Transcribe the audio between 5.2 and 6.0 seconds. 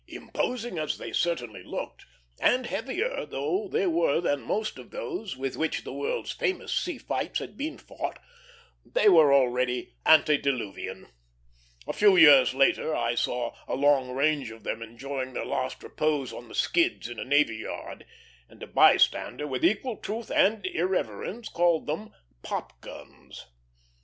with which the